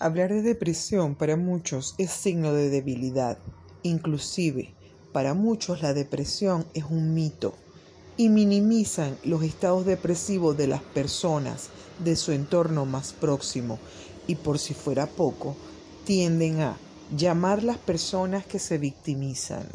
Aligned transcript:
Hablar 0.00 0.30
de 0.32 0.42
depresión 0.42 1.14
para 1.14 1.36
muchos 1.36 1.94
es 1.98 2.10
signo 2.10 2.52
de 2.52 2.68
debilidad. 2.68 3.38
Inclusive, 3.84 4.74
para 5.12 5.34
muchos 5.34 5.82
la 5.82 5.94
depresión 5.94 6.66
es 6.74 6.82
un 6.90 7.14
mito 7.14 7.54
y 8.16 8.28
minimizan 8.28 9.16
los 9.22 9.44
estados 9.44 9.86
depresivos 9.86 10.56
de 10.56 10.66
las 10.66 10.82
personas 10.82 11.68
de 12.00 12.16
su 12.16 12.32
entorno 12.32 12.86
más 12.86 13.12
próximo 13.12 13.78
y 14.26 14.34
por 14.34 14.58
si 14.58 14.74
fuera 14.74 15.06
poco, 15.06 15.54
tienden 16.04 16.60
a 16.60 16.76
llamar 17.16 17.62
las 17.62 17.78
personas 17.78 18.44
que 18.44 18.58
se 18.58 18.78
victimizan, 18.78 19.68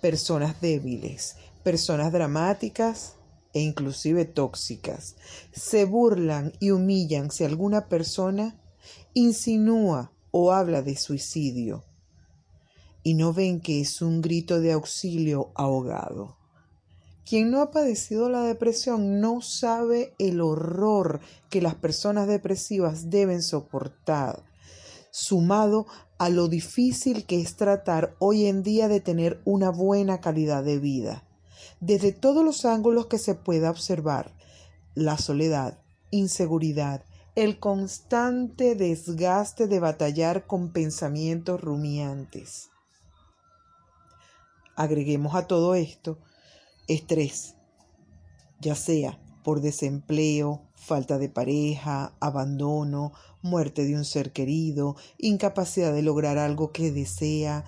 personas 0.00 0.60
débiles, 0.60 1.34
personas 1.64 2.12
dramáticas 2.12 3.14
e 3.52 3.58
inclusive 3.58 4.26
tóxicas. 4.26 5.16
Se 5.52 5.86
burlan 5.86 6.52
y 6.60 6.70
humillan 6.70 7.32
si 7.32 7.42
alguna 7.42 7.88
persona 7.88 8.59
insinúa 9.14 10.12
o 10.30 10.52
habla 10.52 10.82
de 10.82 10.96
suicidio 10.96 11.84
y 13.02 13.14
no 13.14 13.32
ven 13.32 13.60
que 13.60 13.80
es 13.80 14.02
un 14.02 14.20
grito 14.20 14.60
de 14.60 14.72
auxilio 14.72 15.52
ahogado. 15.54 16.36
Quien 17.24 17.50
no 17.50 17.60
ha 17.60 17.70
padecido 17.70 18.28
la 18.28 18.42
depresión 18.42 19.20
no 19.20 19.40
sabe 19.40 20.14
el 20.18 20.40
horror 20.40 21.20
que 21.48 21.62
las 21.62 21.76
personas 21.76 22.26
depresivas 22.26 23.08
deben 23.08 23.42
soportar, 23.42 24.42
sumado 25.12 25.86
a 26.18 26.28
lo 26.28 26.48
difícil 26.48 27.26
que 27.26 27.40
es 27.40 27.56
tratar 27.56 28.16
hoy 28.18 28.46
en 28.46 28.62
día 28.62 28.88
de 28.88 29.00
tener 29.00 29.40
una 29.44 29.70
buena 29.70 30.20
calidad 30.20 30.64
de 30.64 30.78
vida. 30.78 31.24
Desde 31.80 32.12
todos 32.12 32.44
los 32.44 32.64
ángulos 32.64 33.06
que 33.06 33.18
se 33.18 33.34
pueda 33.34 33.70
observar, 33.70 34.34
la 34.94 35.16
soledad, 35.16 35.78
inseguridad, 36.10 37.04
el 37.40 37.58
constante 37.58 38.74
desgaste 38.74 39.66
de 39.66 39.80
batallar 39.80 40.46
con 40.46 40.74
pensamientos 40.74 41.58
rumiantes. 41.58 42.68
Agreguemos 44.76 45.34
a 45.34 45.46
todo 45.46 45.74
esto 45.74 46.18
estrés, 46.86 47.54
ya 48.60 48.74
sea 48.74 49.18
por 49.42 49.62
desempleo, 49.62 50.68
falta 50.74 51.16
de 51.16 51.30
pareja, 51.30 52.14
abandono, 52.20 53.14
muerte 53.40 53.86
de 53.86 53.96
un 53.96 54.04
ser 54.04 54.32
querido, 54.32 54.96
incapacidad 55.16 55.94
de 55.94 56.02
lograr 56.02 56.36
algo 56.36 56.72
que 56.72 56.92
desea, 56.92 57.64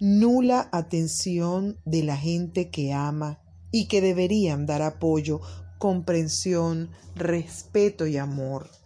nula 0.00 0.70
atención 0.72 1.78
de 1.84 2.04
la 2.04 2.16
gente 2.16 2.70
que 2.70 2.94
ama 2.94 3.38
y 3.70 3.86
que 3.86 4.00
deberían 4.00 4.64
dar 4.64 4.80
apoyo, 4.80 5.42
comprensión, 5.78 6.88
respeto 7.14 8.06
y 8.06 8.16
amor 8.16 8.79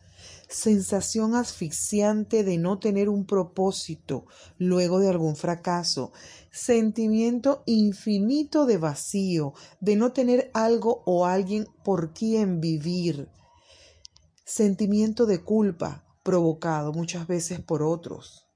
sensación 0.55 1.34
asfixiante 1.34 2.44
de 2.44 2.58
no 2.58 2.78
tener 2.78 3.08
un 3.08 3.27
propósito 3.27 4.27
luego 4.56 5.00
de 5.00 5.08
algún 5.08 5.34
fracaso, 5.34 6.12
sentimiento 6.52 7.64
infinito 7.66 8.64
de 8.64 8.78
vacío, 8.78 9.55
de 9.80 9.97
no 9.97 10.12
tener 10.12 10.50
algo 10.55 11.02
o 11.06 11.27
alguien 11.27 11.66
por 11.84 12.14
quien 12.14 12.60
vivir, 12.60 13.28
sentimiento 14.44 15.27
de 15.27 15.42
culpa 15.42 16.05
provocado 16.22 16.92
muchas 16.92 17.27
veces 17.27 17.60
por 17.60 17.82
otros. 17.82 18.47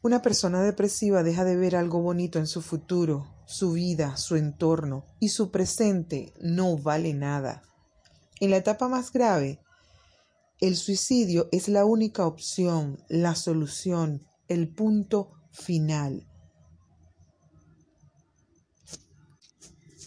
Una 0.00 0.22
persona 0.22 0.62
depresiva 0.62 1.24
deja 1.24 1.44
de 1.44 1.56
ver 1.56 1.74
algo 1.74 2.00
bonito 2.00 2.38
en 2.38 2.46
su 2.46 2.62
futuro, 2.62 3.34
su 3.46 3.72
vida, 3.72 4.16
su 4.16 4.36
entorno 4.36 5.04
y 5.18 5.30
su 5.30 5.50
presente 5.50 6.32
no 6.40 6.78
vale 6.78 7.14
nada. 7.14 7.62
En 8.38 8.50
la 8.50 8.58
etapa 8.58 8.86
más 8.88 9.10
grave, 9.12 9.60
el 10.60 10.76
suicidio 10.76 11.48
es 11.52 11.68
la 11.68 11.84
única 11.84 12.26
opción, 12.26 12.98
la 13.08 13.34
solución, 13.36 14.26
el 14.48 14.68
punto 14.68 15.30
final. 15.52 16.26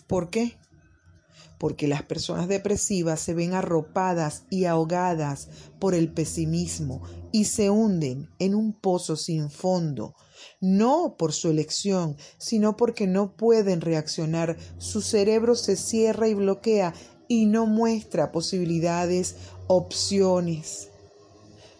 ¿Por 0.08 0.30
qué? 0.30 0.58
Porque 1.58 1.88
las 1.88 2.04
personas 2.04 2.50
depresivas 2.50 3.22
se 3.22 3.34
ven 3.34 3.54
arropadas 3.54 4.44
y 4.50 4.66
ahogadas 4.66 5.48
por 5.80 5.94
el 5.94 6.12
pesimismo 6.12 7.02
y 7.32 7.46
se 7.46 7.70
hunden 7.70 8.30
en 8.40 8.54
un 8.54 8.74
pozo 8.74 9.16
sin 9.16 9.50
fondo, 9.50 10.16
no 10.60 11.16
por 11.18 11.32
su 11.32 11.50
elección, 11.50 12.18
sino 12.38 12.76
porque 12.76 13.08
no 13.08 13.38
pueden 13.38 13.80
reaccionar, 13.80 14.58
su 14.80 15.02
cerebro 15.02 15.56
se 15.56 15.78
cierra 15.78 16.28
y 16.28 16.34
bloquea 16.34 16.94
y 17.32 17.46
no 17.46 17.66
muestra 17.66 18.34
posibilidades 18.34 19.38
opciones 19.72 20.90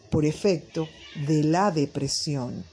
por 0.10 0.24
efecto 0.24 0.88
de 1.28 1.44
la 1.44 1.72
depresión. 1.72 2.64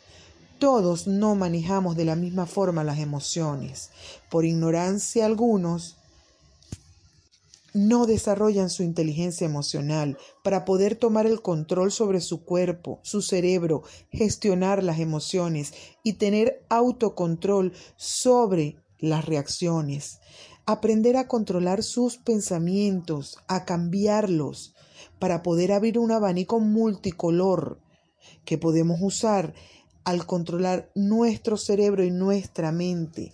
Todos 0.60 1.08
no 1.08 1.34
manejamos 1.34 1.96
de 1.96 2.04
la 2.04 2.14
misma 2.14 2.46
forma 2.46 2.84
las 2.84 3.00
emociones. 3.00 3.90
Por 4.30 4.44
ignorancia 4.44 5.26
algunos 5.26 5.96
no 7.74 8.06
desarrollan 8.06 8.70
su 8.70 8.84
inteligencia 8.84 9.44
emocional 9.44 10.18
para 10.44 10.64
poder 10.64 10.94
tomar 10.94 11.26
el 11.26 11.42
control 11.42 11.90
sobre 11.90 12.20
su 12.20 12.44
cuerpo, 12.44 13.00
su 13.02 13.20
cerebro, 13.20 13.82
gestionar 14.12 14.84
las 14.84 15.00
emociones 15.00 15.74
y 16.04 16.12
tener 16.12 16.64
autocontrol 16.68 17.72
sobre 17.96 18.76
las 19.00 19.24
reacciones. 19.24 20.20
Aprender 20.70 21.16
a 21.16 21.28
controlar 21.28 21.82
sus 21.82 22.18
pensamientos, 22.18 23.38
a 23.48 23.64
cambiarlos, 23.64 24.74
para 25.18 25.42
poder 25.42 25.72
abrir 25.72 25.98
un 25.98 26.12
abanico 26.12 26.60
multicolor 26.60 27.80
que 28.44 28.58
podemos 28.58 28.98
usar 29.00 29.54
al 30.04 30.26
controlar 30.26 30.90
nuestro 30.94 31.56
cerebro 31.56 32.04
y 32.04 32.10
nuestra 32.10 32.70
mente 32.70 33.32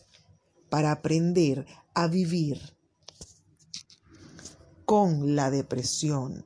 para 0.68 0.92
aprender 0.92 1.66
a 1.92 2.06
vivir 2.06 2.60
con 4.84 5.34
la 5.34 5.50
depresión 5.50 6.44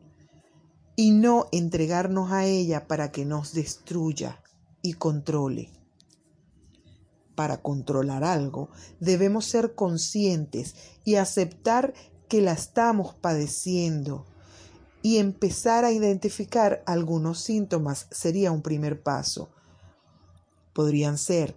y 0.97 1.11
no 1.11 1.49
entregarnos 1.53 2.33
a 2.33 2.47
ella 2.47 2.87
para 2.87 3.13
que 3.13 3.27
nos 3.27 3.53
destruya 3.53 4.43
y 4.81 4.95
controle. 4.95 5.71
Para 7.39 7.63
controlar 7.63 8.25
algo 8.25 8.69
debemos 8.99 9.45
ser 9.45 9.77
conscientes 9.77 10.75
y 11.05 11.15
aceptar 11.15 11.95
que 12.29 12.41
la 12.41 12.51
estamos 12.51 13.15
padeciendo 13.15 14.27
y 15.03 15.19
empezar 15.19 15.85
a 15.85 15.93
identificar 15.93 16.83
algunos 16.85 17.39
síntomas 17.39 18.09
sería 18.11 18.51
un 18.51 18.61
primer 18.61 19.05
paso. 19.05 19.51
Podrían 20.73 21.17
ser 21.17 21.57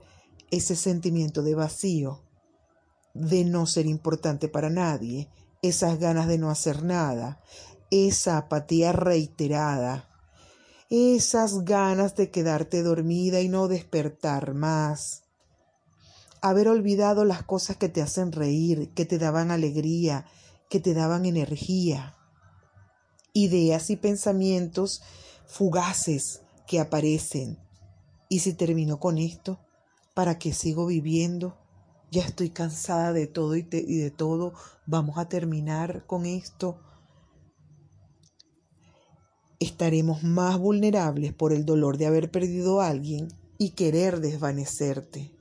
ese 0.51 0.75
sentimiento 0.75 1.41
de 1.41 1.55
vacío, 1.55 2.21
de 3.15 3.43
no 3.43 3.65
ser 3.65 3.87
importante 3.87 4.49
para 4.49 4.69
nadie, 4.69 5.31
esas 5.63 5.97
ganas 5.97 6.27
de 6.27 6.37
no 6.37 6.51
hacer 6.51 6.83
nada, 6.83 7.41
esa 7.89 8.37
apatía 8.37 8.91
reiterada, 8.91 10.07
esas 10.91 11.65
ganas 11.65 12.15
de 12.15 12.29
quedarte 12.29 12.83
dormida 12.83 13.41
y 13.41 13.49
no 13.49 13.67
despertar 13.67 14.53
más, 14.53 15.23
haber 16.41 16.67
olvidado 16.67 17.25
las 17.25 17.43
cosas 17.43 17.77
que 17.77 17.89
te 17.89 18.01
hacen 18.01 18.31
reír, 18.31 18.89
que 18.93 19.05
te 19.05 19.17
daban 19.17 19.51
alegría, 19.51 20.25
que 20.69 20.79
te 20.79 20.93
daban 20.93 21.25
energía 21.25 22.15
ideas 23.33 23.89
y 23.89 23.95
pensamientos 23.95 25.01
fugaces 25.45 26.41
que 26.67 26.79
aparecen. 26.79 27.57
¿Y 28.29 28.39
si 28.39 28.53
termino 28.53 28.99
con 28.99 29.17
esto? 29.17 29.59
¿Para 30.13 30.37
qué 30.39 30.53
sigo 30.53 30.85
viviendo? 30.85 31.57
Ya 32.11 32.23
estoy 32.23 32.49
cansada 32.49 33.13
de 33.13 33.27
todo 33.27 33.55
y, 33.55 33.67
y 33.71 33.97
de 33.97 34.11
todo. 34.11 34.53
Vamos 34.85 35.17
a 35.17 35.29
terminar 35.29 36.05
con 36.05 36.25
esto. 36.25 36.79
Estaremos 39.59 40.23
más 40.23 40.57
vulnerables 40.57 41.33
por 41.33 41.53
el 41.53 41.65
dolor 41.65 41.97
de 41.97 42.07
haber 42.07 42.31
perdido 42.31 42.81
a 42.81 42.87
alguien 42.87 43.27
y 43.57 43.71
querer 43.71 44.19
desvanecerte. 44.19 45.31